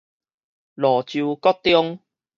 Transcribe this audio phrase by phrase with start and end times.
[0.77, 1.99] 蘆洲國中